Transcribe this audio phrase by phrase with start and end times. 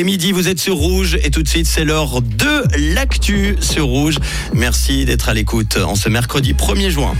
[0.00, 3.84] Est midi, vous êtes sur Rouge et tout de suite c'est l'heure de l'actu sur
[3.84, 4.16] Rouge.
[4.54, 7.12] Merci d'être à l'écoute en ce mercredi 1er juin.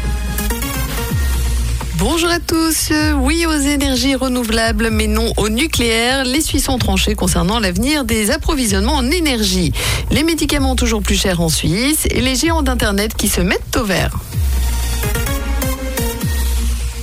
[1.98, 2.90] Bonjour à tous.
[3.18, 6.24] Oui aux énergies renouvelables, mais non au nucléaire.
[6.24, 9.72] Les Suisses ont tranché concernant l'avenir des approvisionnements en énergie.
[10.10, 13.84] Les médicaments toujours plus chers en Suisse et les géants d'Internet qui se mettent au
[13.84, 14.16] vert.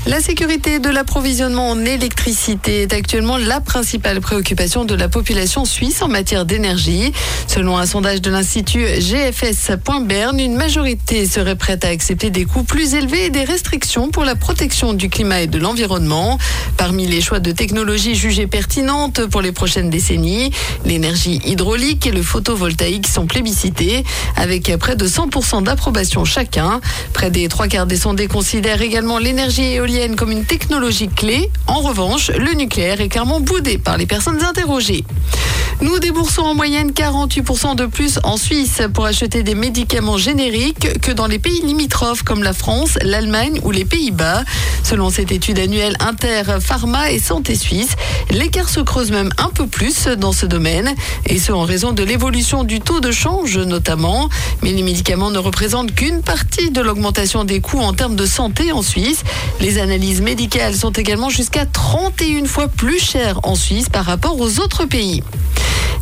[0.08, 6.02] La sécurité de l'approvisionnement en électricité est actuellement la principale préoccupation de la population suisse
[6.02, 7.12] en matière d'énergie.
[7.48, 12.94] Selon un sondage de l'Institut GFS.Bern, une majorité serait prête à accepter des coûts plus
[12.94, 16.38] élevés et des restrictions pour la protection du climat et de l'environnement.
[16.78, 20.52] Parmi les choix de technologies jugées pertinentes pour les prochaines décennies,
[20.86, 24.06] l'énergie hydraulique et le photovoltaïque sont plébiscités,
[24.38, 26.80] avec près de 100% d'approbation chacun.
[27.12, 31.50] Près des trois quarts des sondés considèrent également l'énergie éolienne comme une technologie clé.
[31.66, 35.04] En revanche, le nucléaire est clairement boudé par les personnes interrogées.
[35.80, 41.12] Nous déboursons en moyenne 48% de plus en Suisse pour acheter des médicaments génériques que
[41.12, 44.44] dans les pays limitrophes comme la France, l'Allemagne ou les Pays-Bas.
[44.84, 47.92] Selon cette étude annuelle Inter Pharma et Santé Suisse,
[48.32, 50.96] l'écart se creuse même un peu plus dans ce domaine,
[51.28, 54.30] et ce en raison de l'évolution du taux de change notamment.
[54.64, 58.72] Mais les médicaments ne représentent qu'une partie de l'augmentation des coûts en termes de santé
[58.72, 59.22] en Suisse.
[59.62, 64.60] Les analyses médicales sont également jusqu'à 31 fois plus chères en Suisse par rapport aux
[64.60, 65.22] autres pays.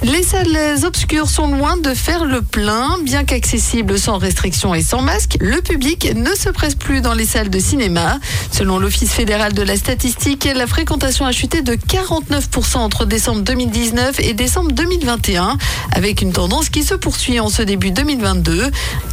[0.04, 2.98] Les salles obscures sont loin de faire le plein.
[3.04, 7.26] Bien qu'accessibles sans restriction et sans masque, le public ne se presse plus dans les
[7.26, 8.20] salles de cinéma.
[8.52, 14.20] Selon l'Office fédéral de la statistique, la fréquentation a chuté de 49% entre décembre 2019
[14.20, 15.58] et décembre 2021,
[15.94, 18.70] avec une tendance qui se poursuit en ce début 2022.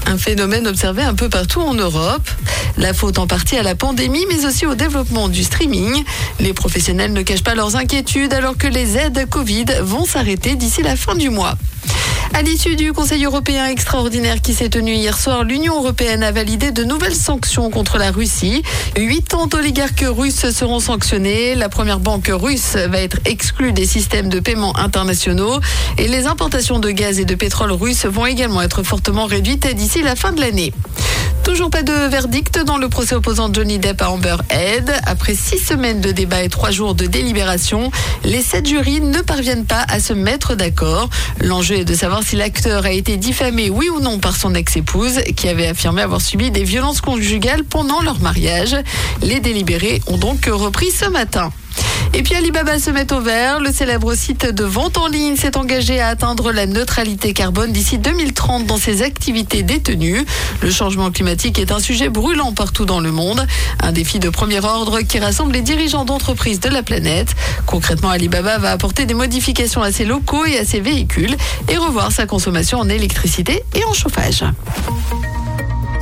[0.06, 2.28] Un phénomène observé un peu partout en Europe.
[2.76, 6.04] La faute en partie à la pandémie, mais aussi au développement du streaming.
[6.40, 10.71] Les professionnels ne cachent pas leurs inquiétudes alors que les aides Covid vont s'arrêter d'ici
[10.80, 11.54] la fin du mois.
[12.34, 16.70] À l'issue du Conseil européen extraordinaire qui s'est tenu hier soir, l'Union européenne a validé
[16.70, 18.62] de nouvelles sanctions contre la Russie.
[18.94, 21.54] 80 oligarques russes seront sanctionnés.
[21.54, 25.60] La première banque russe va être exclue des systèmes de paiement internationaux.
[25.98, 30.00] Et les importations de gaz et de pétrole russes vont également être fortement réduites d'ici
[30.00, 30.72] la fin de l'année.
[31.44, 34.92] Toujours pas de verdict dans le procès opposant Johnny Depp à Amber Head.
[35.06, 37.90] Après six semaines de débat et trois jours de délibération,
[38.24, 41.10] les sept jurys ne parviennent pas à se mettre d'accord.
[41.40, 45.20] L'enjeu est de savoir si l'acteur a été diffamé, oui ou non, par son ex-épouse,
[45.36, 48.76] qui avait affirmé avoir subi des violences conjugales pendant leur mariage.
[49.20, 51.52] Les délibérés ont donc repris ce matin.
[52.14, 53.60] Et puis Alibaba se met au vert.
[53.60, 57.96] Le célèbre site de vente en ligne s'est engagé à atteindre la neutralité carbone d'ici
[57.98, 60.24] 2030 dans ses activités détenues.
[60.60, 63.46] Le changement climatique est un sujet brûlant partout dans le monde.
[63.80, 67.34] Un défi de premier ordre qui rassemble les dirigeants d'entreprises de la planète.
[67.66, 71.34] Concrètement, Alibaba va apporter des modifications à ses locaux et à ses véhicules
[71.68, 74.44] et revoir sa consommation en électricité et en chauffage.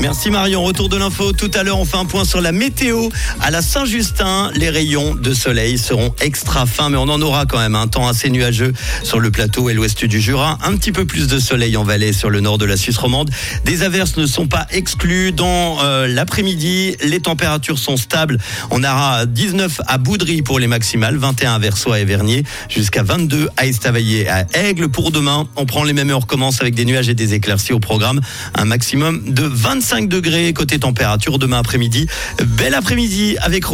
[0.00, 0.65] Merci Marion.
[0.65, 1.34] Retour de l'info.
[1.34, 3.11] Tout à l'heure, on fait un point sur la météo.
[3.38, 7.59] À la Saint-Justin, les rayons de soleil seront extra fins, mais on en aura quand
[7.59, 8.72] même un temps assez nuageux
[9.03, 10.56] sur le plateau et l'ouest du Jura.
[10.65, 13.31] Un petit peu plus de soleil en vallée sur le nord de la Suisse romande.
[13.66, 16.97] Des averses ne sont pas exclues dans euh, l'après-midi.
[17.05, 18.38] Les températures sont stables.
[18.71, 23.50] On aura 19 à Boudry pour les maximales, 21 à Versoix et Vernier, jusqu'à 22
[23.59, 24.88] à Estavayer et à Aigle.
[24.88, 27.75] Pour demain, on prend les mêmes heures, on recommence avec des nuages et des éclaircies
[27.75, 28.22] au programme.
[28.55, 32.06] Un maximum de 25 5 degrés côté température demain après-midi.
[32.47, 33.69] Bel après-midi avec Rouge.